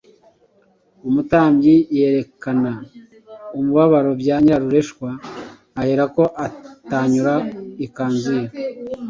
[1.07, 2.71] umutambyi yerekana
[3.57, 5.09] umubabaro bya nyirarureshwa
[5.81, 7.33] aherako atanyura
[7.85, 8.45] ikanzu ye.